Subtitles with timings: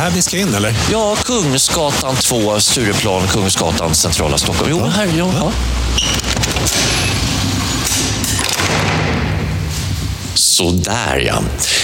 [0.00, 0.74] här vi ska in eller?
[0.92, 4.70] Ja, Kungsgatan 2, Stureplan, Kungsgatan, centrala Stockholm.
[4.70, 5.30] Jo, här, ja.
[5.34, 5.52] ja.
[10.34, 11.42] Sådär ja.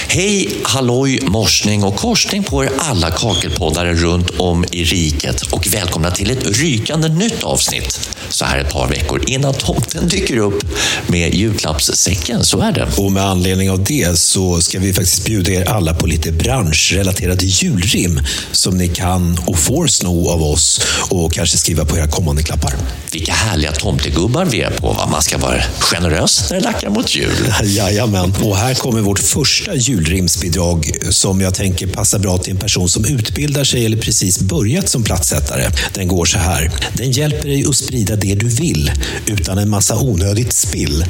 [0.08, 6.10] Hej, halloj, morsning och korsning på er alla kakelpoddare runt om i riket och välkomna
[6.10, 10.64] till ett rykande nytt avsnitt så här ett par veckor innan tomten dyker upp
[11.06, 12.44] med julklappssäcken.
[12.44, 12.88] Så är det.
[12.96, 17.44] Och med anledning av det så ska vi faktiskt bjuda er alla på lite branschrelaterade
[17.44, 18.20] julrim
[18.52, 20.80] som ni kan och får sno av oss
[21.10, 22.74] och kanske skriva på era kommande klappar.
[23.12, 24.92] Vilka härliga tomtegubbar vi är på.
[24.92, 25.08] Va?
[25.10, 27.32] Man ska vara generös när det lackar mot jul.
[27.64, 28.34] Jajamän.
[28.42, 33.04] Och här kommer vårt första julrimsbidrag som jag tänker passar bra till en person som
[33.04, 35.70] utbildar sig eller precis börjat som plattsättare.
[35.94, 36.70] Den går så här.
[36.94, 38.92] Den hjälper dig att sprida det du vill
[39.26, 41.04] utan en massa onödigt spill.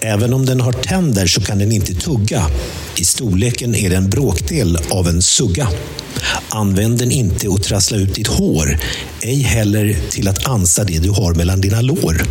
[0.00, 2.46] Även om den har tänder så kan den inte tugga.
[2.96, 5.68] I storleken är den bråkdel av en sugga.
[6.48, 8.78] Använd den inte att trassla ut ditt hår,
[9.22, 12.22] ej heller till att ansa det du har mellan dina lår.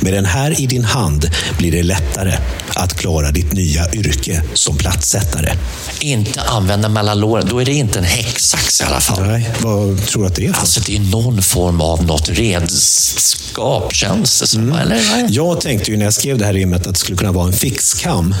[0.00, 2.34] Med den här i din hand blir det lättare
[2.74, 5.52] att klara ditt nya yrke som plattsättare.
[6.00, 9.26] Inte använda mellan låren, då är det inte en häcksax i alla fall.
[9.26, 10.52] Nej, vad tror du att det är?
[10.52, 13.47] Alltså det är någon form av något redskap,
[13.92, 14.62] känns det som.
[14.62, 14.78] Mm.
[14.78, 15.26] Eller?
[15.28, 17.52] Jag tänkte ju när jag skrev det här rimmet att det skulle kunna vara en
[17.52, 18.34] fixkam.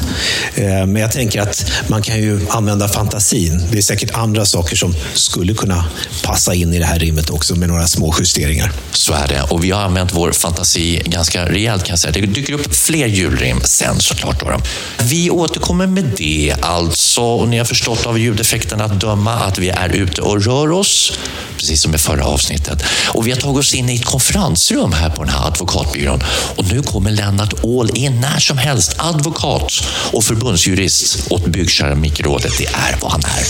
[0.54, 3.62] Eh, men jag tänker att man kan ju använda fantasin.
[3.70, 5.84] Det är säkert andra saker som skulle kunna
[6.22, 8.72] passa in i det här rimmet också med några små justeringar.
[8.92, 9.42] Så är det.
[9.42, 12.12] Och vi har använt vår fantasi ganska rejält kan jag säga.
[12.12, 14.40] Det dyker upp fler julrim sen såklart.
[14.40, 14.60] Då.
[15.02, 17.22] Vi återkommer med det alltså.
[17.22, 21.12] Och ni har förstått av ljudeffekterna att döma att vi är ute och rör oss.
[21.56, 22.82] Precis som i förra avsnittet.
[23.08, 26.20] Och vi har tagit oss in i ett konferensrum här på den här advokatbyrån.
[26.56, 28.94] Och nu kommer Lennart Åhl in när som helst.
[28.98, 29.72] Advokat
[30.12, 32.58] och förbundsjurist åt Byggkeramikrådet.
[32.58, 33.44] Det är vad han är.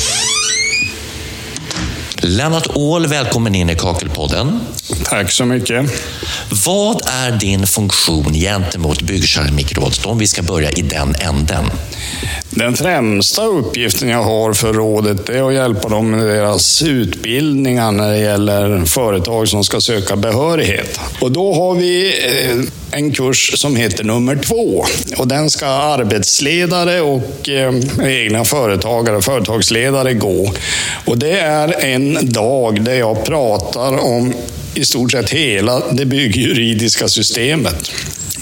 [2.20, 4.60] Lennart Åhl, välkommen in i Kakelpodden.
[5.04, 5.90] Tack så mycket.
[6.66, 11.64] Vad är din funktion gentemot Byggkeramikrådet om vi ska börja i den änden?
[12.50, 18.10] Den främsta uppgiften jag har för rådet är att hjälpa dem med deras utbildningar när
[18.10, 21.00] det gäller företag som ska söka behörighet.
[21.20, 24.84] Och då har vi eh, en kurs som heter nummer två.
[25.16, 30.52] Och den ska arbetsledare och eh, egna företagare, företagsledare gå.
[31.04, 34.34] Och det är en dag där jag pratar om
[34.78, 37.92] i stort sett hela det byggjuridiska systemet.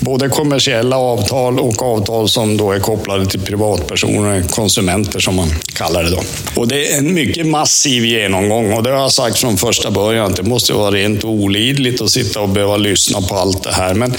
[0.01, 6.05] Både kommersiella avtal och avtal som då är kopplade till privatpersoner, konsumenter som man kallar
[6.05, 6.23] det då.
[6.57, 10.31] Och det är en mycket massiv genomgång och det har jag sagt från första början
[10.31, 13.95] att det måste vara rent olidligt att sitta och behöva lyssna på allt det här.
[13.95, 14.15] Men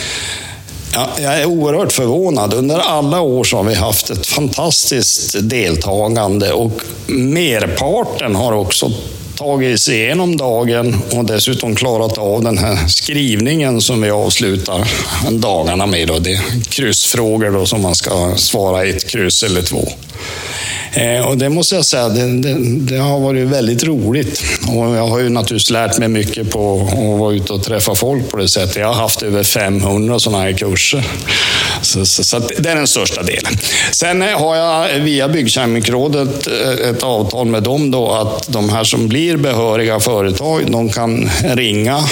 [0.94, 2.54] Ja, jag är oerhört förvånad.
[2.54, 8.92] Under alla år så har vi haft ett fantastiskt deltagande och merparten har också
[9.38, 14.88] tagit sig igenom dagen och dessutom klarat av den här skrivningen som vi avslutar
[15.32, 16.08] dagarna med.
[16.08, 16.20] Då.
[16.20, 19.90] Det är kryssfrågor då som man ska svara ett kryss eller två.
[20.94, 24.44] Eh, och det måste jag säga, det, det, det, har varit väldigt roligt.
[24.68, 28.30] Och jag har ju naturligtvis lärt mig mycket på att vara ute och träffa folk
[28.30, 28.76] på det sättet.
[28.76, 31.04] Jag har haft över 500 sådana här kurser.
[31.82, 33.54] Så, så, så det är den största delen.
[33.92, 38.84] Sen eh, har jag via Byggkemikrådet eh, ett avtal med dem då att de här
[38.84, 42.04] som blir behöriga företag, de kan ringa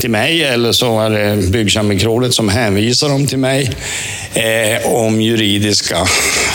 [0.00, 3.70] till mig eller så är det Byggkemikrådet som hänvisar dem till mig
[4.34, 6.06] eh, om juridiska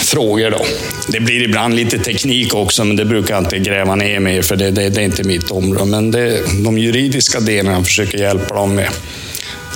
[0.02, 0.52] frågor.
[0.52, 0.66] Då.
[1.08, 4.44] Det blir ibland lite teknik också, men det brukar jag inte gräva ner mig i,
[4.44, 5.86] för det, det, det, är inte mitt område.
[5.86, 8.90] Men det, de juridiska delarna försöker hjälpa dem med.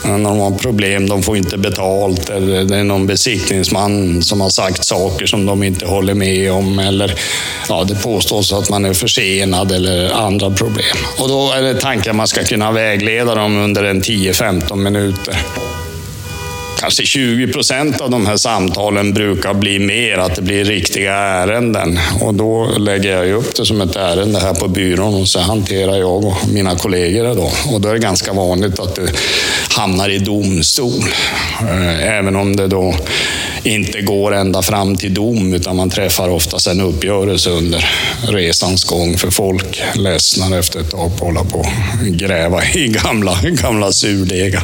[0.05, 4.49] När de har problem, de får inte betalt eller det är någon besiktningsman som har
[4.49, 7.19] sagt saker som de inte håller med om eller
[7.69, 10.97] ja, det påstås att man är försenad eller andra problem.
[11.17, 15.37] Och då är det tanken att man ska kunna vägleda dem under en 10-15 minuter
[16.79, 21.99] kanske 20 procent av de här samtalen brukar bli mer att det blir riktiga ärenden.
[22.21, 25.97] Och då lägger jag upp det som ett ärende här på byrån och så hanterar
[25.97, 27.51] jag och mina kollegor det då.
[27.73, 29.11] Och då är det ganska vanligt att det
[29.69, 31.03] hamnar i domstol.
[31.61, 32.95] Eh, även om det då
[33.67, 37.85] inte går ända fram till dom utan man träffar oftast en uppgörelse under
[38.27, 41.67] resans gång för folk ledsnar efter ett tag på att hålla på och
[42.07, 44.63] gräva i gamla, gamla surdegar.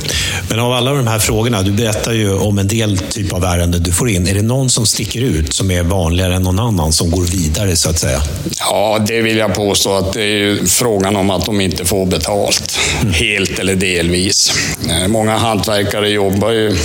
[0.49, 3.83] Men av alla de här frågorna, du berättar ju om en del typ av ärenden
[3.83, 4.27] du får in.
[4.27, 7.75] Är det någon som sticker ut som är vanligare än någon annan som går vidare
[7.75, 8.21] så att säga?
[8.59, 12.79] Ja, det vill jag påstå att det är frågan om att de inte får betalt.
[13.01, 13.13] Mm.
[13.13, 14.53] Helt eller delvis.
[14.89, 16.75] Eh, många hantverkare jobbar ju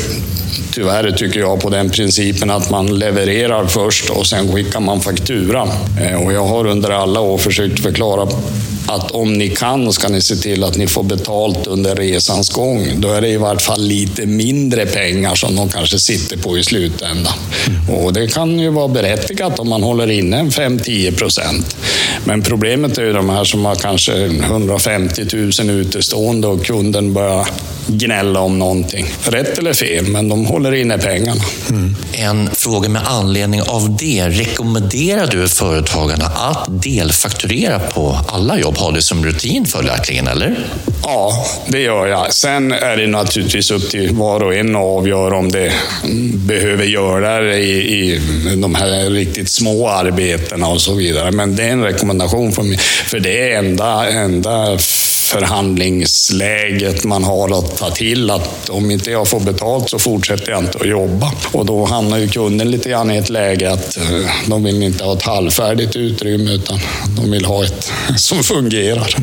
[0.78, 5.68] tyvärr, tycker jag, på den principen att man levererar först och sen skickar man fakturan.
[6.00, 8.28] Eh, och jag har under alla år försökt förklara
[8.88, 12.88] att om ni kan ska ni se till att ni får betalt under resans gång.
[12.96, 16.64] Då är det i vart fall lite mindre pengar som de kanske sitter på i
[16.64, 17.32] slutändan.
[17.88, 21.76] Och det kan ju vara berättigat om man håller inne en 5-10 procent.
[22.24, 27.48] Men problemet är ju de här som har kanske 150 000 utestående och kunden börjar
[27.86, 29.06] gnälla om någonting.
[29.22, 31.42] Rätt eller fel, men de håller inne pengarna.
[31.70, 31.96] Mm.
[32.12, 34.28] En fråga med anledning av det.
[34.28, 38.77] Rekommenderar du företagarna att delfakturera på alla jobb?
[38.78, 40.66] Ha det som rutin följaktligen, eller?
[41.02, 42.32] Ja, det gör jag.
[42.32, 45.72] Sen är det naturligtvis upp till var och en att avgöra om det
[46.34, 48.20] behöver göra det i, i
[48.56, 51.30] de här riktigt små arbetena och så vidare.
[51.30, 52.78] Men det är en rekommendation för mig.
[52.78, 54.78] För det är enda, enda
[55.28, 58.30] förhandlingsläget man har att ta till.
[58.30, 61.32] Att om inte jag får betalt så fortsätter jag inte att jobba.
[61.52, 64.02] Och då hamnar ju kunden lite grann i ett läge att eh,
[64.46, 66.78] de vill inte ha ett halvfärdigt utrymme utan
[67.16, 69.16] de vill ha ett som fungerar.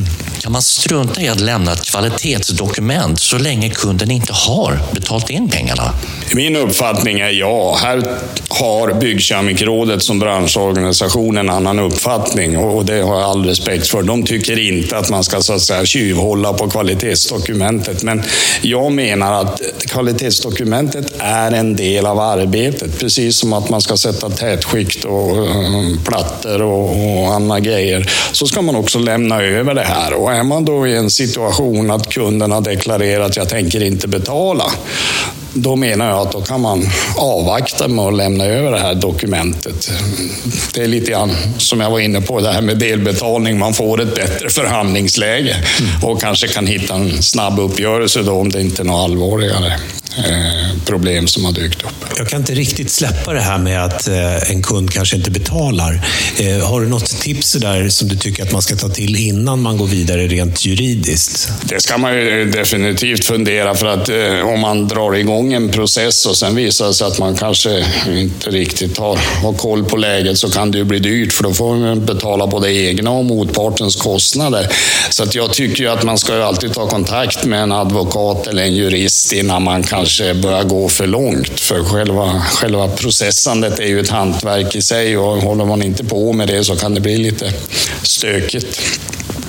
[0.45, 5.49] Kan man strunta i att lämna ett kvalitetsdokument så länge kunden inte har betalt in
[5.49, 5.93] pengarna?
[6.33, 7.77] Min uppfattning är ja.
[7.81, 8.03] Här
[8.49, 14.03] har Byggkeramikrådet som branschorganisation en annan uppfattning och det har jag all respekt för.
[14.03, 18.03] De tycker inte att man ska så att säga tjuvhålla på kvalitetsdokumentet.
[18.03, 18.23] Men
[18.61, 22.99] jag menar att kvalitetsdokumentet är en del av arbetet.
[22.99, 28.11] Precis som att man ska sätta tätskikt och eh, plattor och, och andra grejer.
[28.31, 30.13] Så ska man också lämna över det här.
[30.13, 34.07] Och är man då i en situation att kunden har deklarerat att jag tänker inte
[34.07, 34.65] betala
[35.57, 36.85] då menar jag att då kan man
[37.17, 39.91] avvakta med att lämna över det här dokumentet.
[40.73, 43.59] Det är lite grann som jag var inne på, det här med delbetalning.
[43.59, 45.55] Man får ett bättre förhandlingsläge
[46.03, 49.73] och kanske kan hitta en snabb uppgörelse då om det inte är något allvarligare.
[50.17, 52.05] Eh, problem som har dykt upp.
[52.17, 56.07] Jag kan inte riktigt släppa det här med att eh, en kund kanske inte betalar.
[56.39, 59.61] Eh, har du något tips där som du tycker att man ska ta till innan
[59.61, 61.51] man går vidare rent juridiskt?
[61.63, 64.09] Det ska man ju definitivt fundera för att
[64.53, 68.49] om man drar igång en process och sen visar det sig att man kanske inte
[68.49, 71.75] riktigt har, har koll på läget så kan det ju bli dyrt för då får
[71.75, 74.67] man betala både egna och motpartens kostnader.
[75.09, 78.47] Så att jag tycker ju att man ska ju alltid ta kontakt med en advokat
[78.47, 81.59] eller en jurist innan man kan kanske börjar gå för långt.
[81.59, 86.33] För själva, själva processandet är ju ett hantverk i sig och håller man inte på
[86.33, 87.53] med det så kan det bli lite
[88.01, 88.81] stökigt.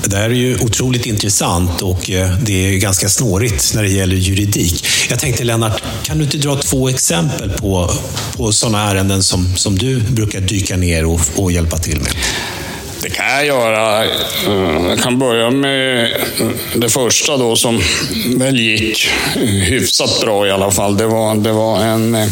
[0.04, 4.16] Det här är ju otroligt intressant och eh, det är ganska snårigt när det gäller
[4.16, 4.86] juridik.
[5.10, 7.90] Jag tänkte Lennart, kan du inte dra två exempel på,
[8.36, 12.12] på sådana ärenden som, som du brukar dyka ner och, och hjälpa till med?
[13.06, 14.04] Det kan jag göra.
[14.46, 16.10] Mm, jag kan börja med
[16.74, 17.80] det första då som
[18.36, 19.08] väl gick
[19.68, 20.96] hyfsat bra i alla fall.
[20.96, 22.28] Det var, det var en plattsättare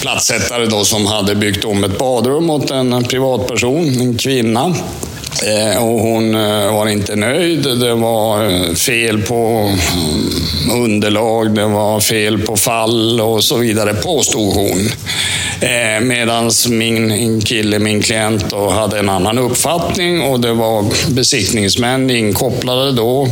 [0.00, 4.74] platssättare då som hade byggt om ett badrum åt en privatperson, en kvinna.
[5.46, 7.62] Eh, och hon eh, var inte nöjd.
[7.62, 14.54] Det var fel på mm, underlag, det var fel på fall och så vidare, påstod
[14.54, 14.88] hon.
[15.60, 20.84] Eh, Medan min kille, min klient, då, hade en annan uppfattning och det var
[21.14, 23.28] besiktningsmän inkopplade då.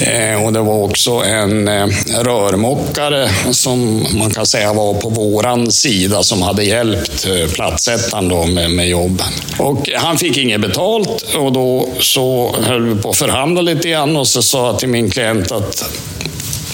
[0.00, 1.86] Eh, och det var också en eh,
[2.22, 8.46] rörmokare som man kan säga var på våran sida som hade hjälpt eh, platsättaren då
[8.46, 9.26] med, med jobben.
[9.58, 14.16] Och han fick inget betalt och då så höll vi på att förhandla lite grann
[14.16, 15.84] och så sa jag till min klient att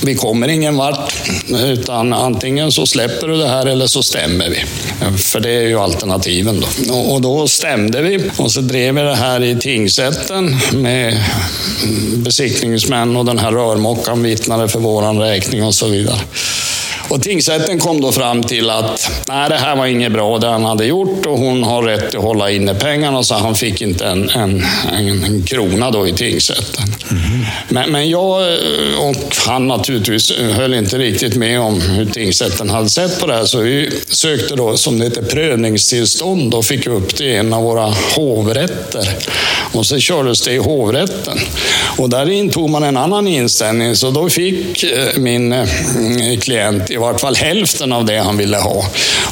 [0.04, 1.14] vi kommer ingen vart.
[1.64, 4.64] Utan antingen så släpper du det här eller så stämmer vi.
[5.18, 6.94] För det är ju alternativen då.
[6.94, 11.24] Och då stämde vi och så drev vi det här i tingsrätten med
[12.16, 16.20] besiktningsmän och den här rörmokaren vittnade för våran räkning och så vidare.
[17.08, 20.64] Och tingsrätten kom då fram till att nej, det här var inget bra det han
[20.64, 24.30] hade gjort och hon har rätt att hålla inne pengarna så han fick inte en,
[24.30, 26.84] en, en, en krona då i tingsrätten.
[27.10, 27.46] Mm.
[27.68, 28.58] Men, men jag
[28.98, 33.44] och han naturligtvis höll inte riktigt med om hur tingsrätten hade sett på det här
[33.44, 37.62] så vi sökte då som det heter prövningstillstånd och fick upp det i en av
[37.62, 39.08] våra hovrätter.
[39.72, 41.38] Och så kördes det i hovrätten.
[41.96, 45.68] Och där intog man en annan inställning så då fick eh, min eh,
[46.40, 48.84] klient i vart fall hälften av det han ville ha.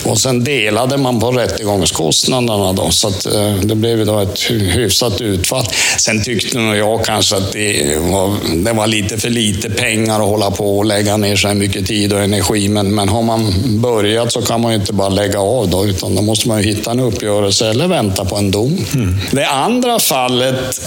[0.04, 5.20] Och sen delade man på rättegångskostnaderna då, så att eh, det blev då ett hyfsat
[5.20, 5.66] utfall.
[5.98, 10.26] Sen tyckte nog jag kanske att det var, det var lite för lite pengar att
[10.26, 12.68] hålla på och lägga ner så här mycket tid och energi.
[12.68, 16.14] Men, men har man börjat så kan man ju inte bara lägga av då, utan
[16.14, 18.78] då måste man ju hitta en uppgörelse eller vänta på en dom.
[18.94, 19.16] Mm.
[19.32, 20.80] Det andra fallet,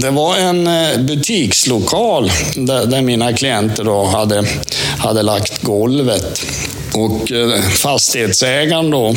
[0.00, 4.44] det var en eh, butikslokal där, där mina klienter då hade,
[4.98, 6.23] hade lagt golvet
[6.94, 9.14] och eh, fastighetsägaren då,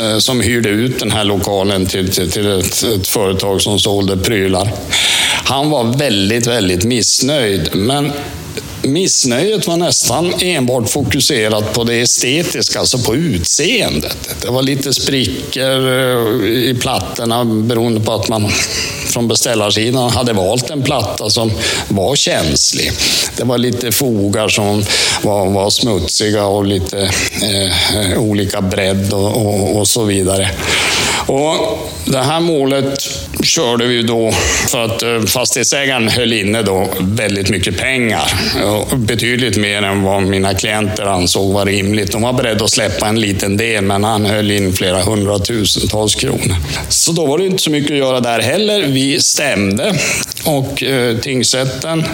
[0.00, 4.16] eh, som hyrde ut den här lokalen till, till, till ett, ett företag som sålde
[4.16, 4.72] prylar,
[5.44, 7.70] han var väldigt, väldigt missnöjd.
[7.74, 8.12] Men
[8.86, 14.16] Missnöjet var nästan enbart fokuserat på det estetiska, alltså på utseendet.
[14.42, 18.48] Det var lite sprickor eh, i plattorna beroende på att man
[19.08, 21.52] från beställarsidan hade valt en platta som
[21.88, 22.92] var känslig.
[23.36, 24.84] Det var lite fogar som
[25.22, 27.10] var, var smutsiga och lite
[27.42, 30.50] eh, olika bredd och, och, och så vidare.
[31.26, 33.00] Och det här målet
[33.42, 34.32] körde vi då
[34.68, 38.32] för att eh, fastighetsägaren höll inne då väldigt mycket pengar.
[38.96, 42.12] Betydligt mer än vad mina klienter ansåg var rimligt.
[42.12, 46.56] De var beredda att släppa en liten del, men han höll in flera hundratusentals kronor.
[46.88, 48.82] Så då var det inte så mycket att göra där heller.
[48.82, 49.94] Vi stämde
[50.44, 52.04] och eh, tingsrätten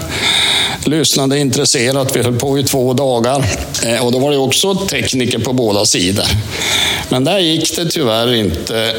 [0.85, 2.17] lyssnade intresserat.
[2.17, 3.45] Vi höll på i två dagar
[3.87, 6.27] eh, och då var det också tekniker på båda sidor.
[7.13, 8.95] Men där gick det tyvärr inte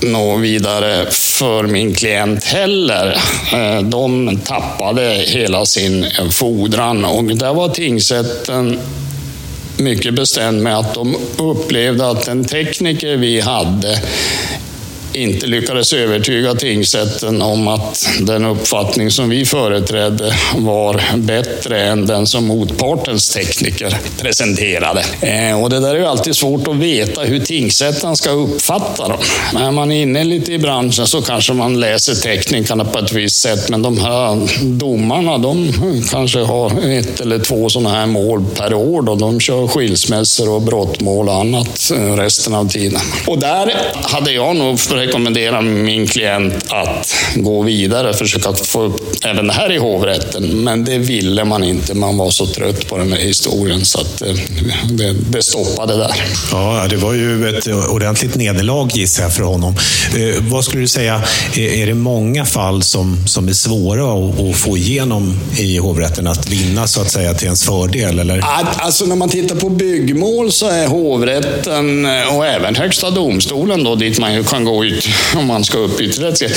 [0.00, 3.18] nå vidare för min klient heller.
[3.52, 8.78] Eh, de tappade hela sin fordran och där var tingsrätten
[9.76, 14.02] mycket bestämd med att de upplevde att den tekniker vi hade
[15.18, 22.26] inte lyckades övertyga tingsrätten om att den uppfattning som vi företrädde var bättre än den
[22.26, 25.04] som motpartens tekniker presenterade.
[25.20, 29.18] Eh, och det där är ju alltid svårt att veta hur tingsrätten ska uppfatta dem.
[29.54, 33.42] När man är inne lite i branschen så kanske man läser teknikerna på ett visst
[33.42, 35.72] sätt, men de här domarna, de
[36.10, 39.02] kanske har ett eller två sådana här mål per år.
[39.02, 39.14] Då.
[39.14, 43.00] De kör skilsmässor och brottmål och annat eh, resten av tiden.
[43.26, 49.24] Och där hade jag nog rekommendera min klient att gå vidare och försöka få upp
[49.24, 50.44] även det här i hovrätten.
[50.64, 51.94] Men det ville man inte.
[51.94, 54.34] Man var så trött på den här historien så att eh,
[54.90, 56.14] det, det stoppade där.
[56.52, 59.76] Ja, det var ju ett ordentligt nederlag gissar jag för honom.
[60.16, 61.22] Eh, vad skulle du säga,
[61.54, 66.26] är det många fall som, som är svåra att, att få igenom i hovrätten?
[66.26, 68.18] Att vinna så att säga till ens fördel?
[68.18, 68.44] Eller?
[68.76, 73.94] Alltså när man tittar på byggmål så är hovrätten eh, och även Högsta domstolen då,
[73.94, 74.97] dit man kan gå ut
[75.36, 76.48] om man ska upp ytterligare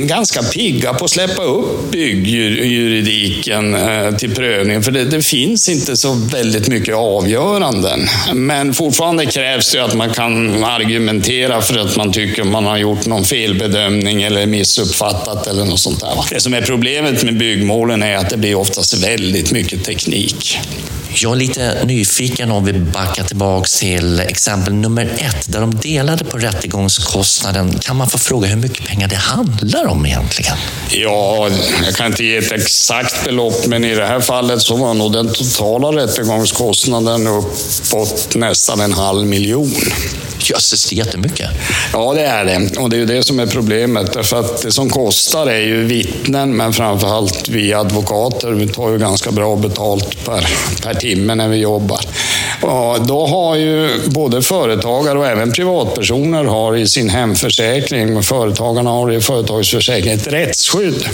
[0.00, 4.82] ganska pigga på att släppa upp byggjuridiken eh, till prövning.
[4.82, 8.00] För det, det, finns inte så väldigt mycket avgöranden.
[8.32, 13.06] Men fortfarande krävs det att man kan argumentera för att man tycker man har gjort
[13.06, 16.10] någon felbedömning eller missuppfattat eller något sånt där.
[16.30, 20.58] Det som är problemet med byggmålen är att det blir oftast väldigt mycket teknik.
[21.16, 26.24] Jag är lite nyfiken om vi backar tillbaka till exempel nummer ett, där de delade
[26.24, 27.78] på rättegångskostnaden.
[27.78, 30.56] Kan man få fråga hur mycket pengar det handlar om egentligen?
[30.90, 31.50] Ja,
[31.84, 35.12] jag kan inte ge ett exakt belopp, men i det här fallet så var nog
[35.12, 39.74] den totala rättegångskostnaden uppåt nästan en halv miljon.
[40.50, 41.50] Jösses, det är jättemycket.
[41.92, 42.78] Ja, det är det.
[42.78, 44.12] Och det är ju det som är problemet.
[44.12, 48.52] Därför att det som kostar är ju vittnen, men framförallt vi advokater.
[48.52, 50.48] Vi tar ju ganska bra betalt per,
[50.82, 52.00] per timme när vi jobbar.
[52.66, 59.12] Ja, då har ju både företagare och även privatpersoner har i sin hemförsäkring, företagarna har
[59.12, 61.08] i företagsförsäkring, ett rättsskydd.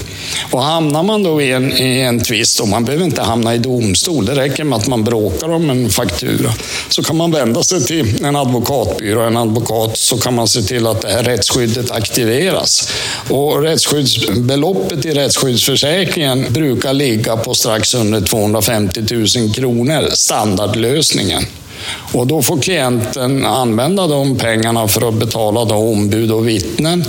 [0.51, 3.59] Och hamnar man då i en, i en tvist, och man behöver inte hamna i
[3.59, 6.53] domstol, det räcker med att man bråkar om en faktura,
[6.89, 10.87] så kan man vända sig till en advokatbyrå, en advokat, så kan man se till
[10.87, 12.89] att det här rättsskyddet aktiveras.
[13.29, 21.40] Och rättsskyddsbeloppet i rättsskyddsförsäkringen brukar ligga på strax under 250 000 kronor, standardlösningen.
[22.13, 27.05] Och då får klienten använda de pengarna för att betala då ombud och vittnen.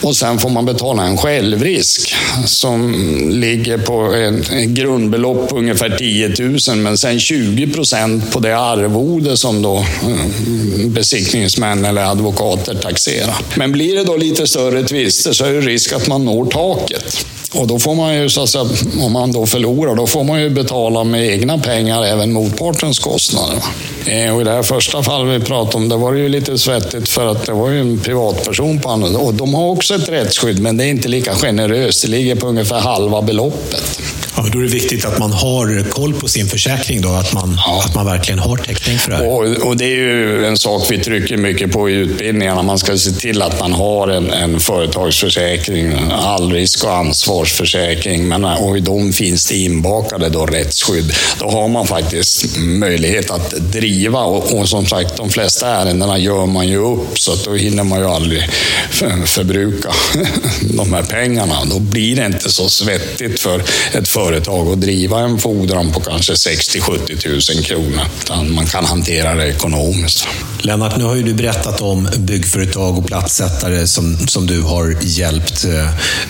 [0.00, 2.14] Och sen får man betala en självrisk
[2.44, 2.94] som
[3.30, 6.28] ligger på ett grundbelopp på ungefär 10
[6.68, 13.36] 000 men sen 20 procent på det arvode som då eh, besiktningsmän eller advokater taxerar.
[13.54, 17.26] Men blir det då lite större tvister så är det risk att man når taket.
[17.54, 18.66] Och då får man ju, så att säga,
[19.00, 23.58] om man då förlorar, då får man ju betala med egna pengar även motpartens kostnader.
[24.06, 26.58] Eh, och I det här första fallet vi pratade om, det var det ju lite
[26.58, 30.08] svettigt för att det var ju en privatperson på andra Och de har också ett
[30.08, 32.02] rättsskydd, men det är inte lika generöst.
[32.02, 34.00] Det ligger på ungefär halva beloppet.
[34.36, 37.60] Ja, då är det viktigt att man har koll på sin försäkring, då, att, man,
[37.66, 37.82] ja.
[37.86, 39.26] att man verkligen har täckning för det här.
[39.26, 42.62] Och, och, det är ju en sak vi trycker mycket på i utbildningarna.
[42.62, 48.28] Man ska se till att man har en, en företagsförsäkring, all risk och ansvarsförsäkring.
[48.28, 51.12] Men, och i dem finns det inbakade då rättsskydd.
[51.38, 56.46] Då har man faktiskt möjlighet att driva och, och som sagt, de flesta ärendena gör
[56.46, 58.48] man ju upp så att då hinner man ju aldrig
[58.90, 59.88] för, förbruka
[60.60, 61.64] de här pengarna.
[61.64, 63.62] Då blir det inte så svettigt för
[63.92, 68.04] ett företag företag att driva en fordran på kanske 60-70 000 kronor.
[68.22, 70.28] Utan man kan hantera det ekonomiskt.
[70.60, 75.64] Lennart, nu har ju du berättat om byggföretag och platssättare som, som du har hjälpt
[75.64, 75.70] eh,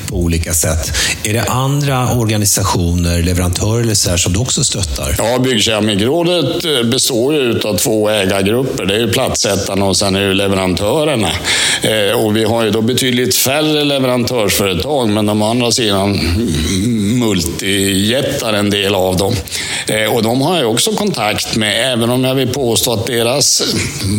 [0.09, 0.93] på olika sätt.
[1.25, 5.15] Är det andra organisationer, leverantörer eller så här, som du också stöttar?
[5.19, 8.85] Ja, Byggkeramikrådet eh, består ju av två ägargrupper.
[8.85, 11.31] Det är ju platssättarna och sen är det leverantörerna.
[11.83, 16.21] Eh, och vi har ju då betydligt färre leverantörsföretag, men de andra sidan
[17.91, 19.35] jättar en del av dem.
[19.87, 23.63] Eh, och de har jag också kontakt med, även om jag vill påstå att deras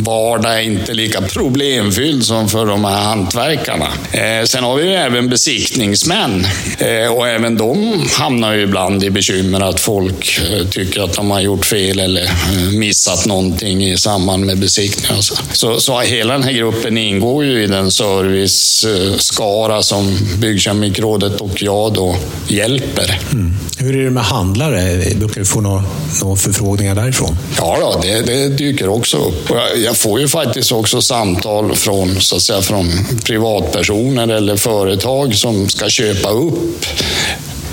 [0.03, 3.88] vardag är inte lika problemfylld som för de här hantverkarna.
[4.12, 6.47] Eh, sen har vi ju även besiktningsmän
[6.77, 11.31] eh, och även de hamnar ju ibland i bekymmer att folk eh, tycker att de
[11.31, 15.24] har gjort fel eller eh, missat någonting i samband med besiktningen.
[15.24, 21.41] Så, så, så hela den här gruppen ingår ju i den serviceskara eh, som Byggkemikrådet
[21.41, 22.15] och jag då
[22.47, 23.19] hjälper.
[23.33, 23.56] Mm.
[23.77, 25.03] Hur är det med handlare?
[25.15, 25.83] Brukar du få några,
[26.21, 27.37] några förfrågningar därifrån?
[27.57, 29.49] Ja, då, det, det dyker också upp.
[29.49, 32.91] Jag, jag får ju faktiskt också samtal från, så att säga, från
[33.23, 36.85] privatpersoner eller företag som ska köpa upp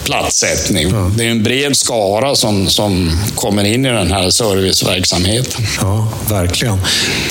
[0.04, 0.90] platssättning.
[0.90, 1.10] Ja.
[1.16, 5.66] Det är en bred skara som, som kommer in i den här serviceverksamheten.
[5.80, 6.80] Ja, verkligen.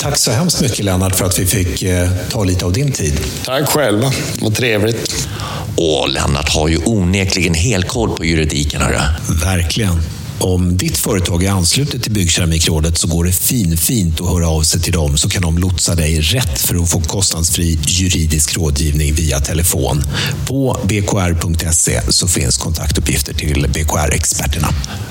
[0.00, 3.20] Tack så hemskt mycket Lennart för att vi fick eh, ta lite av din tid.
[3.44, 5.28] Tack själva, vad trevligt.
[5.76, 8.82] Och Lennart har ju onekligen helkoll på juridiken.
[8.82, 8.98] Hörru.
[9.44, 10.00] Verkligen.
[10.38, 14.62] Om ditt företag är anslutet till Byggkeramikrådet så går det fin, fint att höra av
[14.62, 19.14] sig till dem så kan de lotsa dig rätt för att få kostnadsfri juridisk rådgivning
[19.14, 20.02] via telefon.
[20.46, 24.68] På bkr.se så finns kontaktuppgifter till BKR-experterna.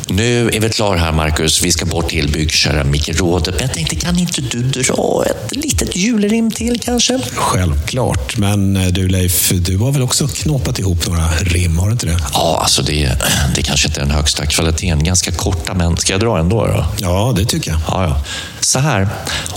[0.10, 1.64] Nu är vi klara här, Marcus.
[1.64, 3.54] Vi ska bort till Byggkeramikrådet.
[3.54, 7.20] Men jag tänkte, kan inte du dra ett litet julrim till kanske?
[7.36, 8.38] Självklart.
[8.38, 12.06] Men eh, du Leif, du har väl också knåpat ihop några rim, har du inte
[12.06, 12.20] det?
[12.34, 13.18] Ja, alltså det,
[13.56, 16.66] det kanske inte är den högsta kvaliteten ganska korta, men ska jag dra ändå?
[16.66, 16.86] Då?
[16.98, 17.80] Ja, det tycker jag.
[17.88, 18.16] Ja, ja.
[18.60, 19.08] Så här,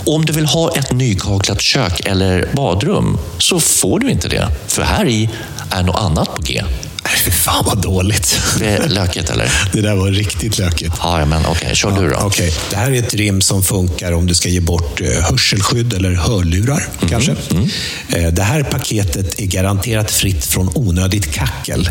[0.05, 4.81] om du vill ha ett nykaklat kök eller badrum så får du inte det, för
[4.81, 5.29] här i
[5.71, 6.63] är något annat på G.
[7.15, 8.41] Fy fan vad dåligt.
[8.59, 9.51] Det är lökigt eller?
[9.73, 10.93] Det där var riktigt lökigt.
[11.01, 12.25] Ja, men okej, okay, kör ja, du då.
[12.25, 12.51] Okay.
[12.69, 16.13] Det här är ett rim som funkar om du ska ge bort eh, hörselskydd eller
[16.13, 16.87] hörlurar.
[16.97, 17.09] Mm.
[17.09, 17.35] kanske.
[17.51, 18.35] Mm.
[18.35, 21.89] Det här paketet är garanterat fritt från onödigt kackel.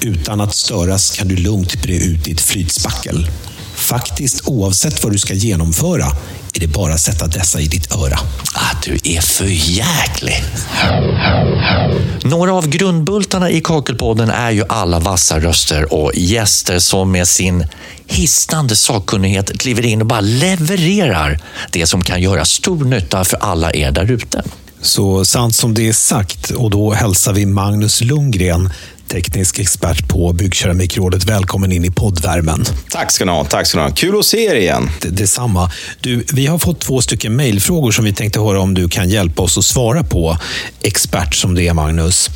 [0.00, 3.30] Utan att störas kan du lugnt bre ut ditt flytspackel.
[3.74, 6.06] Faktiskt oavsett vad du ska genomföra
[6.54, 8.18] är det bara att sätta dessa i ditt öra.
[8.54, 10.44] Ah, du är för jäklig.
[12.24, 17.66] Några av grundbultarna i Kakelpodden är ju alla vassa röster och gäster som med sin
[18.06, 23.72] hisnande sakkunnighet kliver in och bara levererar det som kan göra stor nytta för alla
[23.72, 24.42] er där ute.
[24.82, 28.70] Så sant som det är sagt, och då hälsar vi Magnus Lundgren,
[29.08, 31.24] teknisk expert på Byggkeramikrådet.
[31.24, 32.64] Välkommen in i poddvärmen.
[32.90, 33.44] Tack ska ni ha.
[33.44, 33.90] Tack ska ni ha.
[33.90, 34.90] Kul att se er igen.
[35.00, 35.70] Det, detsamma.
[36.00, 39.42] Du, vi har fått två stycken mejlfrågor som vi tänkte höra om du kan hjälpa
[39.42, 40.38] oss att svara på.
[40.82, 42.30] Expert som det är, Magnus.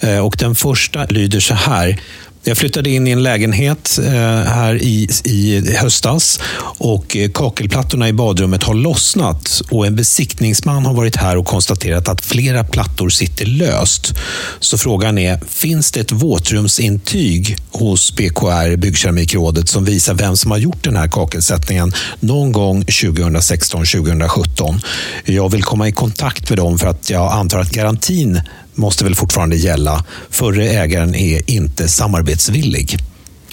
[0.00, 2.00] Eh, och den första lyder så här.
[2.42, 6.40] Jag flyttade in i en lägenhet eh, här i, i höstas
[6.78, 12.08] och eh, kakelplattorna i badrummet har lossnat och en besiktningsman har varit här och konstaterat
[12.08, 14.14] att flera plattor sitter löst.
[14.60, 20.58] Så frågan är, finns det ett våtrumsintyg hos BKR, Byggkeramikrådet, som visar vem som har
[20.58, 24.80] gjort den här kakelsättningen någon gång 2016-2017?
[25.24, 28.40] Jag vill komma i kontakt med dem för att jag antar att garantin
[28.74, 30.04] måste väl fortfarande gälla.
[30.30, 32.96] Förre ägaren är inte samarbetsvillig.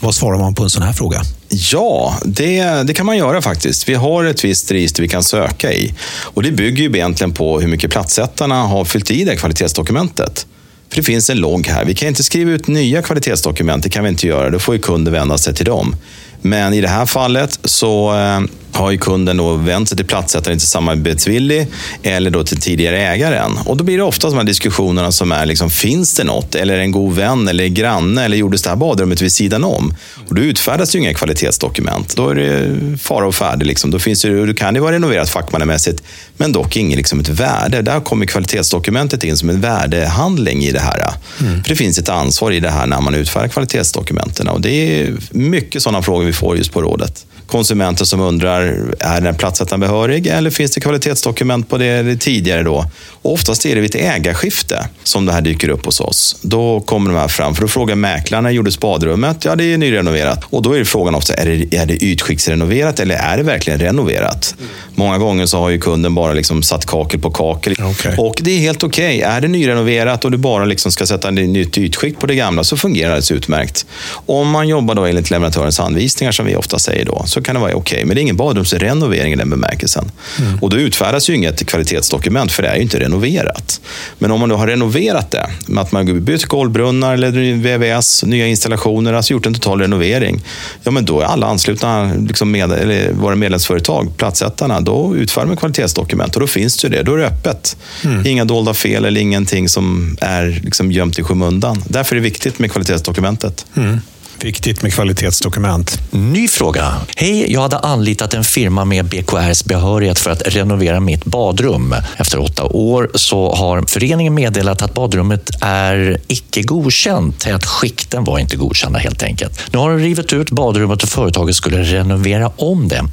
[0.01, 1.21] Vad svarar man på en sån här fråga?
[1.49, 3.89] Ja, det, det, kan man göra faktiskt.
[3.89, 5.93] Vi har ett visst register vi kan söka i.
[6.23, 10.45] Och Det bygger ju egentligen på hur mycket platsättarna har fyllt i det kvalitetsdokumentet.
[10.89, 11.85] För det finns en logg här.
[11.85, 14.49] Vi kan inte skriva ut nya kvalitetsdokument, det kan vi inte göra.
[14.49, 15.95] Då får ju kunden vända sig till dem.
[16.41, 18.41] Men i det här fallet så eh,
[18.77, 21.67] har ju kunden då vänt sig till platssättaren, inte samarbetsvillig,
[22.03, 23.57] eller då till tidigare ägaren.
[23.65, 26.55] Och då blir det ofta de här diskussionerna som är, liksom, finns det något?
[26.55, 29.93] Eller en god vän, eller granne, eller gjordes det här badrummet vid sidan om?
[30.29, 32.15] Och då utfärdas ju inga kvalitetsdokument.
[32.15, 33.65] Då är det fara och färde.
[33.65, 33.91] Liksom.
[33.91, 36.03] Då, finns det, då kan det vara renoverat fackmannamässigt,
[36.37, 37.81] men dock inget liksom ett värde.
[37.81, 40.97] Där kommer kvalitetsdokumentet in som en värdehandling i det här.
[41.41, 41.63] Mm.
[41.63, 44.47] För det finns ett ansvar i det här när man utfärdar kvalitetsdokumenten.
[44.47, 47.25] Och det är mycket sådana frågor vi får just på rådet.
[47.47, 48.61] Konsumenter som undrar,
[48.99, 52.85] är den platsättaren behörig eller finns det kvalitetsdokument på det tidigare då?
[53.21, 56.35] Och oftast är det vid ett ägarskifte som det här dyker upp hos oss.
[56.41, 59.45] Då kommer de här fram, för då frågar mäklaren, när gjordes badrummet?
[59.45, 60.43] Ja, det är nyrenoverat.
[60.49, 64.55] Och då är frågan ofta, är det, är det ytskiktsrenoverat eller är det verkligen renoverat?
[64.57, 64.71] Mm.
[64.95, 67.75] Många gånger så har ju kunden bara liksom satt kakel på kakel.
[67.83, 68.15] Okay.
[68.17, 69.17] Och det är helt okej.
[69.17, 69.31] Okay.
[69.31, 72.77] Är det nyrenoverat och du bara liksom ska sätta nytt ytskikt på det gamla så
[72.77, 73.85] fungerar det utmärkt.
[74.25, 77.61] Om man jobbar då enligt leverantörens anvisningar, som vi ofta säger då, så kan det
[77.61, 77.95] vara okej.
[77.95, 78.05] Okay.
[78.05, 80.11] Men det är ingen badrumsrenovering i den bemärkelsen.
[80.39, 80.59] Mm.
[80.61, 83.81] Och då utfärdas ju inget kvalitetsdokument, för det är ju inte renoverat.
[84.19, 88.47] Men om man då har renoverat det, med att man bytt golvbrunnar eller VVS, nya
[88.47, 90.41] installationer, alltså gjort en total renovering,
[90.83, 95.57] ja men då är alla anslutna liksom med, eller våra medlemsföretag, platsättarna, då utför man
[95.57, 97.03] kvalitetsdokument och då finns det ju det.
[97.03, 97.77] Då är det öppet.
[98.03, 98.27] Mm.
[98.27, 101.83] Inga dolda fel eller ingenting som är liksom gömt i skymundan.
[101.87, 103.65] Därför är det viktigt med kvalitetsdokumentet.
[103.75, 103.99] Mm.
[104.41, 106.01] Viktigt med kvalitetsdokument.
[106.11, 106.93] Ny fråga.
[107.15, 111.95] Hej, jag hade anlitat en firma med BKRs behörighet för att renovera mitt badrum.
[112.17, 117.47] Efter åtta år så har föreningen meddelat att badrummet är icke godkänt.
[117.47, 119.73] Att skikten var inte godkända helt enkelt.
[119.73, 123.03] Nu har de rivit ut badrummet och företaget skulle renovera om det.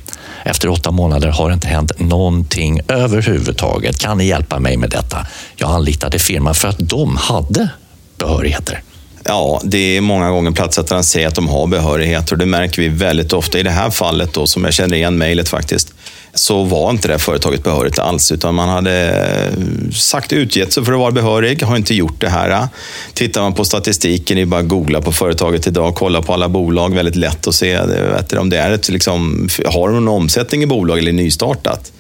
[0.45, 3.99] Efter åtta månader har det inte hänt någonting överhuvudtaget.
[3.99, 5.27] Kan ni hjälpa mig med detta?
[5.57, 7.69] Jag anlitade firman för att de hade
[8.19, 8.83] behörigheter.
[9.27, 12.89] Ja, det är många gånger platssättarna säger att de har behörighet och det märker vi
[12.89, 13.59] väldigt ofta.
[13.59, 15.95] I det här fallet, då, som jag känner igen mejlet faktiskt,
[16.35, 20.93] så var inte det företaget behörigt alls, utan man hade eh, sagt utgett sig för
[20.93, 22.69] att vara behörig, har inte gjort det här.
[23.15, 26.49] Tittar man på statistiken, det är bara att googla på företaget idag, kolla på alla
[26.49, 30.05] bolag, väldigt lätt att se eh, vet du, om det är ett, liksom, har de
[30.05, 31.93] någon omsättning i bolag eller nystartat.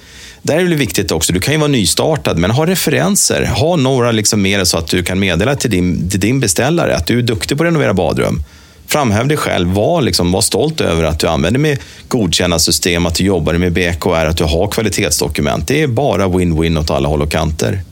[0.46, 3.44] Där är det viktigt också, du kan ju vara nystartad, men ha referenser.
[3.44, 7.06] Ha några liksom mer så att du kan meddela till din, till din beställare att
[7.06, 8.42] du är duktig på att renovera badrum.
[8.86, 11.78] Framhäv dig själv, var, liksom, var stolt över att du använder med
[12.08, 15.68] godkända system, att du jobbar med BKR, att du har kvalitetsdokument.
[15.68, 17.82] Det är bara win-win åt alla håll och kanter.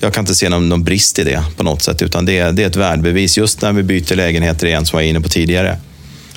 [0.00, 2.62] Jag kan inte se någon, någon brist i det på något sätt, utan det, det
[2.62, 5.78] är ett värdebevis just när vi byter lägenheter igen, som jag var inne på tidigare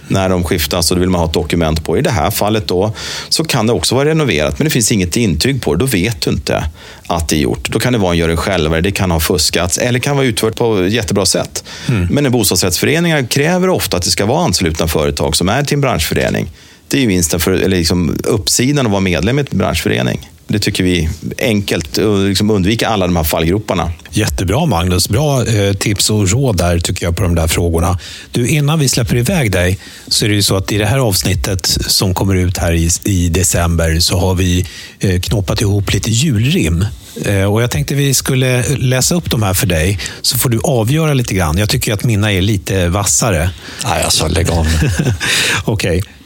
[0.08, 1.98] när de skiftas och då vill man ha ett dokument på.
[1.98, 2.93] I det här fallet då
[3.30, 5.80] så kan det också vara renoverat, men det finns inget intyg på det.
[5.80, 6.63] Då vet du inte
[7.08, 7.70] att det är gjort.
[7.72, 10.26] Då kan det vara en gör det själv, det kan ha fuskats eller kan vara
[10.26, 11.63] utfört på ett jättebra sätt.
[11.88, 12.08] Mm.
[12.12, 16.50] Men bostadsrättsföreningar kräver ofta att det ska vara anslutna företag som är till en branschförening.
[16.88, 20.30] Det är ju vinsten för, eller liksom uppsidan att vara medlem i en branschförening.
[20.48, 23.92] Det tycker vi är enkelt, liksom undvika alla de här fallgroparna.
[24.12, 28.00] Jättebra Magnus, bra eh, tips och råd där tycker jag på de där frågorna.
[28.32, 30.98] Du, innan vi släpper iväg dig så är det ju så att i det här
[30.98, 34.66] avsnittet som kommer ut här i, i december så har vi
[35.00, 36.86] eh, knoppat ihop lite julrim.
[37.26, 40.60] Eh, och jag tänkte vi skulle läsa upp de här för dig, så får du
[40.64, 41.58] avgöra lite grann.
[41.58, 43.50] Jag tycker att mina är lite vassare.
[43.84, 44.68] Nej, alltså lägg av.
[45.66, 45.98] Okej.
[45.98, 46.17] Okay.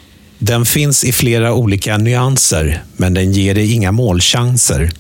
[0.44, 4.92] Den finns i flera olika nyanser, men den ger dig inga målchanser.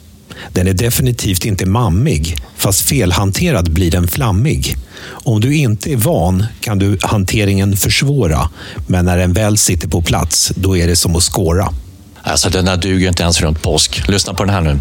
[0.53, 4.75] Den är definitivt inte mammig, fast felhanterad blir den flammig.
[5.03, 8.49] Om du inte är van kan du hanteringen försvåra,
[8.87, 11.73] men när den väl sitter på plats, då är det som att skåra.
[12.21, 14.07] Alltså den där duger inte ens runt påsk.
[14.07, 14.79] Lyssna på den här nu.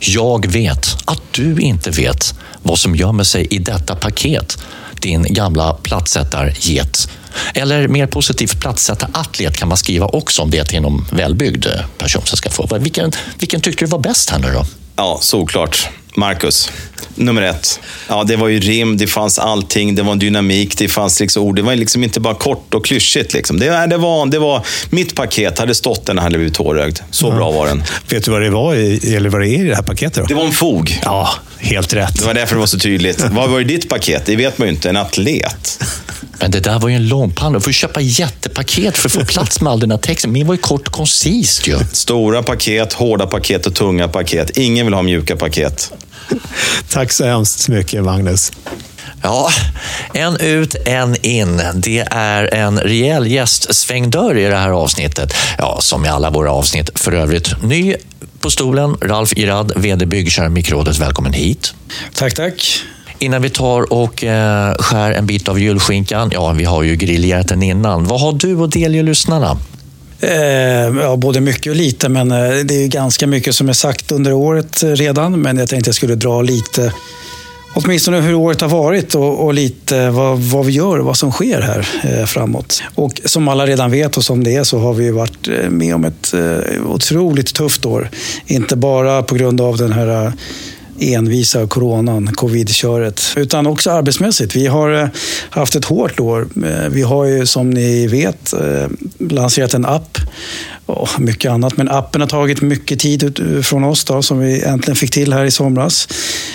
[0.00, 4.58] Jag vet att du inte vet vad som gömmer sig i detta paket.
[5.02, 7.08] Din gamla plattsättarget.
[7.54, 11.66] Eller mer positivt, plattsättaratlet kan man skriva också om det till någon välbyggd
[11.98, 12.78] person som ska få.
[12.78, 14.64] Vilken, vilken tyckte du var bäst här nu då?
[14.96, 15.88] Ja, såklart.
[16.16, 16.70] Marcus,
[17.14, 17.80] nummer ett.
[18.08, 21.42] Ja, det var ju rim, det fanns allting, det var en dynamik, det fanns liksom
[21.42, 21.56] ord.
[21.56, 23.32] Det var liksom inte bara kort och klyschigt.
[23.32, 23.58] Liksom.
[23.58, 26.98] Det, det, var, det var, mitt paket hade stått den hade blivit tårögd.
[27.10, 27.34] Så ja.
[27.34, 27.82] bra var den.
[28.08, 30.14] Vet du vad det var i, eller vad det är i det här paketet?
[30.14, 30.24] Då?
[30.24, 31.00] Det var en fog.
[31.04, 32.18] Ja, helt rätt.
[32.18, 33.24] Det var därför det var så tydligt.
[33.30, 34.22] vad var i ditt paket?
[34.26, 34.88] Det vet man ju inte.
[34.88, 35.82] En atlet.
[36.40, 37.58] Men det där var ju en långpanna.
[37.58, 40.32] Du får köpa jättepaket för att få plats med all den här texten.
[40.32, 41.78] Min var ju kort och koncist ju.
[41.92, 44.58] Stora paket, hårda paket och tunga paket.
[44.58, 45.92] Ingen vill ha mjuka paket.
[46.88, 48.52] Tack så hemskt mycket, Magnus.
[49.22, 49.50] Ja,
[50.14, 51.62] en ut, en in.
[51.74, 55.34] Det är en rejäl gästsvängdörr i det här avsnittet.
[55.58, 57.62] Ja, som i alla våra avsnitt för övrigt.
[57.62, 57.94] Ny
[58.40, 60.98] på stolen, Ralf Irad, VD Byggkärr Mikrodet.
[60.98, 61.74] Välkommen hit.
[62.14, 62.82] Tack, tack.
[63.18, 67.48] Innan vi tar och eh, skär en bit av julskinkan, ja, vi har ju grillerat
[67.48, 68.04] den innan.
[68.04, 69.58] Vad har du att delge lyssnarna?
[70.22, 74.12] Eh, ja, både mycket och lite, men eh, det är ganska mycket som är sagt
[74.12, 75.40] under året eh, redan.
[75.40, 76.92] Men jag tänkte jag skulle dra lite,
[77.74, 81.32] åtminstone hur året har varit och, och lite vad, vad, vi gör och vad som
[81.32, 82.82] sker här eh, framåt.
[82.94, 85.94] Och som alla redan vet och som det är så har vi varit eh, med
[85.94, 88.10] om ett eh, otroligt tufft år.
[88.46, 90.32] Inte bara på grund av den här
[91.00, 94.56] envisa coronan, covid-köret, utan också arbetsmässigt.
[94.56, 95.08] Vi har eh,
[95.50, 96.48] haft ett hårt år.
[96.64, 100.18] Eh, vi har ju som ni vet eh, lanserat en app
[100.86, 101.76] och mycket annat.
[101.76, 105.44] Men appen har tagit mycket tid från oss då, som vi äntligen fick till här
[105.44, 106.08] i somras.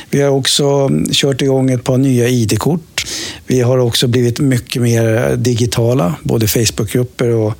[0.09, 3.05] Vi har också mm, kört igång ett par nya ID-kort.
[3.47, 7.53] Vi har också blivit mycket mer digitala, både Facebookgrupper och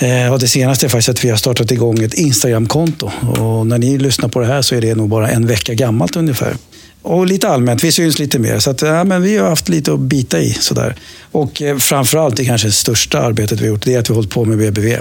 [0.00, 3.10] Eh, och det senaste är faktiskt att vi har startat igång ett Instagramkonto.
[3.40, 6.16] Och när ni lyssnar på det här så är det nog bara en vecka gammalt
[6.16, 6.56] ungefär.
[7.02, 8.58] Och lite allmänt, vi syns lite mer.
[8.58, 10.52] Så att, ja, men vi har haft lite att bita i.
[10.52, 10.96] Sådär.
[11.32, 14.16] Och eh, framförallt, det kanske största arbetet vi har gjort, det är att vi har
[14.16, 14.96] hållit på med BBV.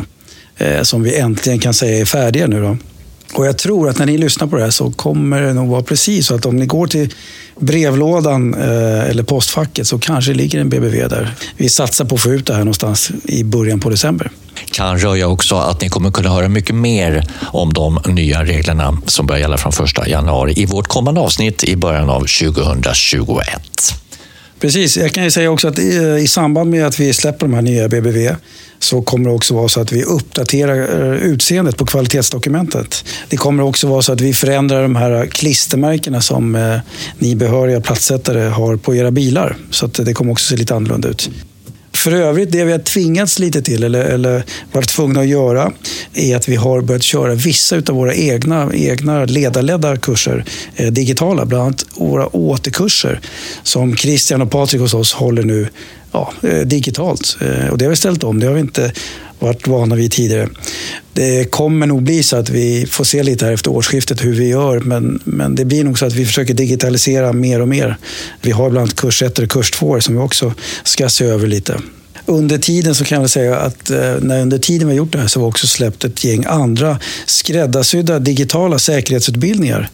[0.58, 2.62] Eh, som vi äntligen kan säga är färdiga nu.
[2.62, 2.78] Då.
[3.34, 5.84] Och jag tror att när ni lyssnar på det här så kommer det nog vara
[5.84, 7.14] precis så att om ni går till
[7.60, 11.34] brevlådan eh, eller postfacket så kanske ligger en BBV där.
[11.58, 14.32] Vi satsar på att få ut det här någonstans i början på december.
[14.72, 19.26] Kan röja också att ni kommer kunna höra mycket mer om de nya reglerna som
[19.26, 23.46] börjar gälla från 1 januari i vårt kommande avsnitt i början av 2021.
[24.60, 27.54] Precis, jag kan ju säga också att i, i samband med att vi släpper de
[27.54, 28.36] här nya BBV
[28.80, 33.06] så kommer det också vara så att vi uppdaterar eh, utseendet på kvalitetsdokumentet.
[33.30, 36.78] Det kommer också vara så att vi förändrar de här klistermärkena som eh,
[37.18, 39.58] ni behöriga platssättare har på era bilar.
[39.72, 41.30] Så att det kommer också se lite annorlunda ut.
[42.00, 45.72] För övrigt, det vi har tvingats lite till, eller, eller varit tvungna att göra,
[46.14, 51.46] är att vi har börjat köra vissa av våra egna, egna ledarledda kurser eh, digitala.
[51.46, 53.20] Bland annat våra återkurser
[53.64, 55.68] som Christian och Patrik hos oss håller nu
[56.12, 57.38] ja, eh, digitalt.
[57.42, 58.40] Eh, och det har vi ställt om.
[58.40, 58.92] Det har vi inte
[59.40, 60.50] varit vana vid tidigare.
[61.14, 64.48] Det kommer nog bli så att vi får se lite här efter årsskiftet hur vi
[64.48, 67.98] gör, men, men det blir nog så att vi försöker digitalisera mer och mer.
[68.42, 71.48] Vi har bland annat kurs 1 och kurs 2 som vi också ska se över
[71.48, 71.82] lite.
[72.26, 75.20] Under tiden så kan jag säga att eh, när under tiden vi har gjort det
[75.20, 79.90] här så har vi också släppt ett gäng andra skräddarsydda digitala säkerhetsutbildningar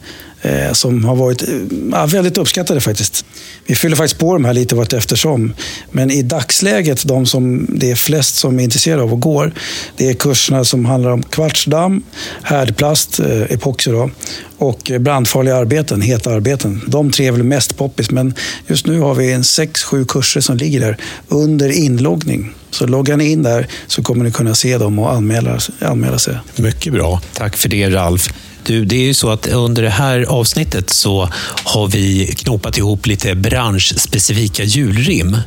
[0.45, 1.55] eh, som har varit eh,
[1.91, 3.25] ja, väldigt uppskattade faktiskt.
[3.65, 5.53] Vi fyller faktiskt på de här lite vart eftersom.
[5.91, 9.53] Men i dagsläget, de som det är flest som är intresserade av och går,
[9.97, 12.03] det är kurserna som handlar om kvartsdamm,
[12.43, 14.09] härdplast, eh, epoxy då,
[14.57, 16.81] och brandfarliga arbeten, heta arbeten.
[16.87, 18.33] De tre är väl mest poppis, men
[18.67, 22.53] just nu har vi en sex, sju kurser som ligger där under inloggning.
[22.71, 26.37] Så loggar ni in där så kommer ni kunna se dem och anmäla, anmäla sig.
[26.55, 27.21] Mycket bra.
[27.33, 28.29] Tack för det, Ralf.
[28.65, 31.29] Du, det är ju så att under det här avsnittet så
[31.63, 35.37] har vi knopat ihop lite branschspecifika julrim.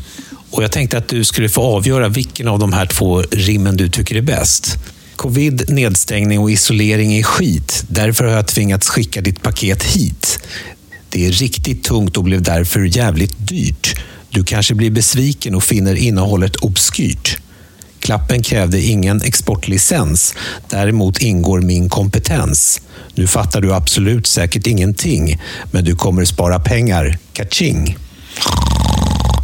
[0.50, 3.88] Och jag tänkte att du skulle få avgöra vilken av de här två rimmen du
[3.88, 4.76] tycker är bäst.
[5.16, 7.84] Covid, nedstängning och isolering är skit.
[7.88, 10.40] Därför har jag tvingats skicka ditt paket hit.
[11.08, 13.94] Det är riktigt tungt och blev därför jävligt dyrt.
[14.30, 17.38] Du kanske blir besviken och finner innehållet obskyrt.
[18.08, 20.34] Klappen krävde ingen exportlicens.
[20.68, 22.80] Däremot ingår min kompetens.
[23.14, 25.40] Nu fattar du absolut säkert ingenting,
[25.70, 27.18] men du kommer spara pengar.
[27.32, 27.96] Kaching!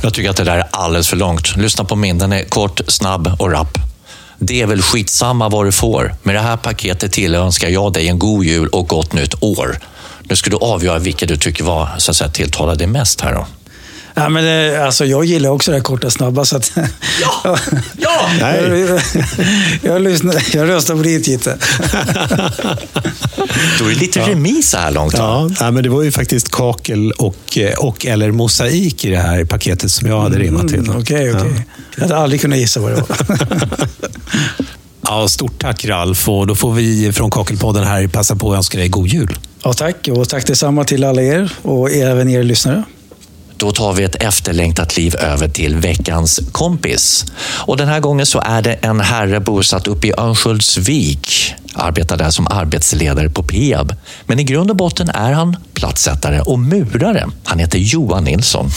[0.03, 1.57] Jag tycker att det där är alldeles för långt.
[1.57, 2.18] Lyssna på min.
[2.18, 3.79] Den är kort, snabb och rapp.
[4.38, 6.14] Det är väl skitsamma vad du får.
[6.22, 9.79] Med det här paketet tillönskar jag dig en god jul och gott nytt år.
[10.22, 13.35] Nu ska du avgöra vilket du tycker var, så att säga, tilltalade dig mest här
[13.35, 13.46] då.
[14.14, 16.44] Ja, men det, alltså, jag gillar också det här korta snabba.
[16.44, 16.72] Så att,
[17.20, 17.59] ja!
[17.96, 18.29] ja!
[18.40, 19.00] jag, jag,
[19.83, 21.59] jag, lyssnar, jag röstar på ditt Gitte.
[23.79, 24.29] Då är det lite ja.
[24.29, 25.14] remis så här långt.
[25.16, 29.44] Ja, ja, men det var ju faktiskt kakel och, och eller mosaik i det här
[29.44, 30.79] paketet som jag hade rimmat till.
[30.79, 30.96] Mm.
[30.96, 31.50] Okay, okay.
[31.96, 33.16] Jag hade aldrig kunnat gissa vad det var.
[35.03, 36.29] ja, stort tack Ralf.
[36.29, 39.38] Och då får vi från Kakelpodden här passa på att önska dig god jul.
[39.62, 40.09] Ja, tack.
[40.09, 42.85] Och tack detsamma till alla er och även er lyssnare.
[43.57, 47.25] Då tar vi ett efterlängtat liv över till veckans kompis.
[47.67, 51.55] Och den här gången så är det en herre bosatt uppe i Örnsköldsvik.
[51.75, 53.95] Arbetar där som arbetsledare på Peab.
[54.27, 57.29] Men i grund och botten är han plattsättare och murare.
[57.45, 58.71] Han heter Johan Nilsson.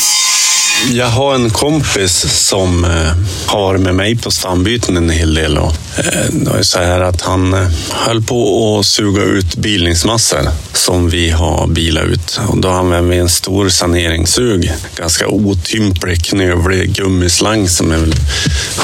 [0.86, 3.12] Jag har en kompis som eh,
[3.46, 5.58] har varit med mig på stambyten en hel del.
[5.58, 10.50] Och, eh, det är så här att han eh, höll på att suga ut bilningsmassor
[10.74, 12.40] som vi har bilat ut.
[12.48, 14.72] Och då använde vi en stor saneringssug.
[14.96, 18.14] Ganska otymplig, knövlig gummislang som är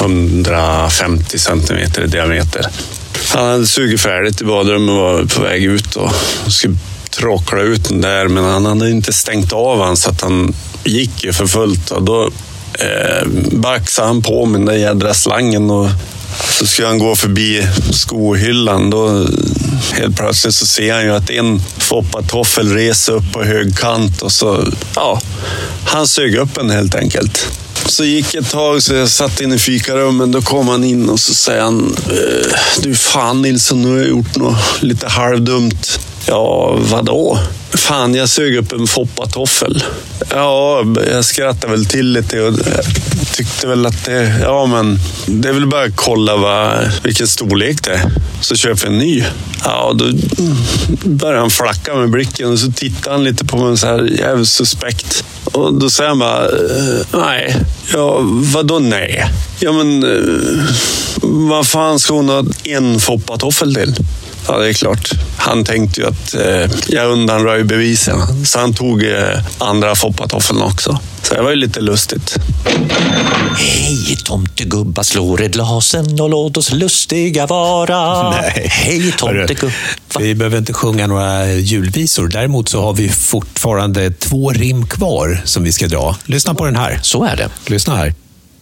[0.00, 2.66] 150 centimeter i diameter.
[3.34, 6.12] Han hade sugit färdigt i badrummet och var på väg ut och
[6.48, 6.76] skulle
[7.10, 11.24] tråckla ut den där, men han hade inte stängt av den så att han gick
[11.24, 11.90] ju för fullt.
[11.90, 12.30] Och då
[12.78, 15.88] eh, baxade han på med den där jädra slangen och
[16.50, 18.90] så skulle han gå förbi skohyllan.
[18.90, 19.26] Då
[19.92, 24.64] helt plötsligt så ser han ju att en foppatoffel reser upp på högkant och så,
[24.94, 25.20] ja,
[25.84, 27.48] han sög upp en helt enkelt.
[27.86, 30.32] Så gick ett tag, så jag satt inne i fikarummet.
[30.32, 34.08] Då kom han in och så säger han, eh, du fan Nilsson, nu har jag
[34.08, 36.00] gjort något lite halvdumt.
[36.26, 37.38] Ja, vadå?
[37.74, 39.84] Fan, jag sög upp en foppatoffel.
[40.30, 42.40] Ja, jag skrattade väl till lite.
[42.40, 42.84] Och eh,
[43.32, 47.84] tyckte väl att det, ja men, det är väl bara att kolla vad, vilken storlek
[47.84, 48.10] det är.
[48.40, 49.24] Så köper vi en ny.
[49.64, 50.04] Ja, då
[51.04, 54.48] började han flacka med blicken och så tittade han lite på mig så här jävligt
[54.48, 55.24] suspekt.
[55.44, 57.56] Och då säger han bara, eh, nej.
[57.92, 59.24] Ja, vadå nej?
[59.58, 60.64] Ja men, eh,
[61.22, 63.94] vad fan ska hon ha en foppatoffel till?
[64.48, 65.10] Ja, det är klart.
[65.36, 68.44] Han tänkte ju att eh, jag undanröj bevisen.
[68.44, 70.98] Så han tog eh, andra foppatoffeln också.
[71.22, 72.36] Så det var ju lite lustigt.
[73.56, 78.30] Hej tomtegubbar, slå i glasen och låt oss lustiga vara.
[78.30, 78.68] Nej.
[78.70, 79.72] Hej Hörru, tomtegubbar.
[80.18, 82.28] Vi behöver inte sjunga några julvisor.
[82.28, 86.16] Däremot så har vi fortfarande två rim kvar som vi ska dra.
[86.24, 86.98] Lyssna på den här.
[87.02, 87.48] Så är det.
[87.66, 88.14] Lyssna här.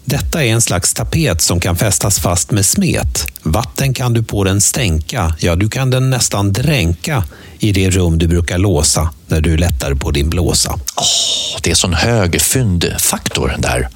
[0.04, 3.26] Detta är en slags tapet som kan fästas fast med smet.
[3.42, 7.24] Vatten kan du på den stänka, ja du kan den nästan dränka
[7.58, 10.78] i det rum du brukar låsa när du lättar på din blåsa.
[10.96, 13.88] Åh, det är sån hög fyndfaktor där.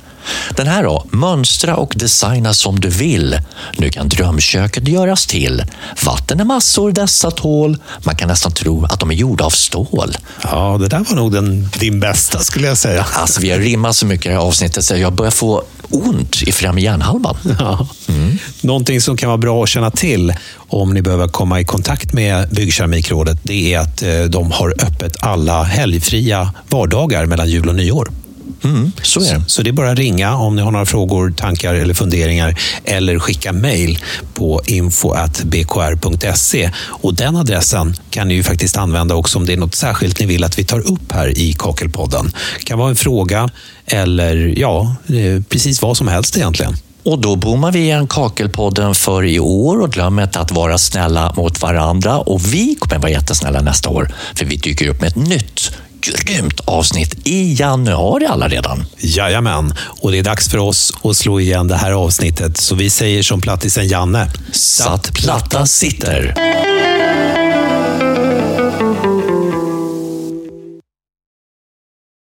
[0.57, 3.41] Den här då, mönstra och designa som du vill.
[3.77, 5.65] Nu kan drömköket göras till.
[6.05, 7.77] Vatten är massor dessa tål.
[8.05, 10.17] Man kan nästan tro att de är gjorda av stål.
[10.43, 13.07] Ja, det där var nog den, din bästa skulle jag säga.
[13.13, 16.43] Alltså, vi har rimmat så mycket i det här avsnittet så jag börjar få ont
[16.43, 17.37] i främre hjärnhalvan.
[17.59, 17.89] Ja.
[18.61, 22.49] Någonting som kan vara bra att känna till om ni behöver komma i kontakt med
[22.51, 28.09] Byggkeramikrådet, det är att eh, de har öppet alla helgfria vardagar mellan jul och nyår.
[28.65, 29.43] Mm, så är det.
[29.47, 33.19] Så det är bara att ringa om ni har några frågor, tankar eller funderingar eller
[33.19, 33.99] skicka mejl
[34.35, 36.71] på info.bkr.se.
[36.87, 40.27] Och den adressen kan ni ju faktiskt använda också om det är något särskilt ni
[40.27, 42.33] vill att vi tar upp här i Kakelpodden.
[42.59, 43.51] Det kan vara en fråga
[43.87, 46.77] eller ja, eh, precis vad som helst egentligen.
[47.07, 51.33] Och då bommar vi igen Kakelpodden för i år och glöm inte att vara snälla
[51.37, 52.19] mot varandra.
[52.19, 56.61] Och vi kommer vara jättesnälla nästa år, för vi dyker upp med ett nytt grymt
[56.65, 58.85] avsnitt i januari alla redan.
[58.99, 62.57] Jajamän, och det är dags för oss att slå igen det här avsnittet.
[62.57, 64.31] Så vi säger som plattisen Janne.
[64.53, 66.35] Så att platta sitter.